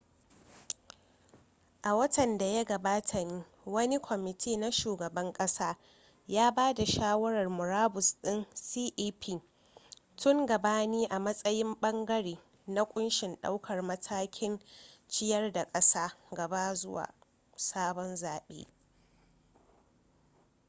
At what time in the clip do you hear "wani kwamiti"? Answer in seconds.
3.65-4.57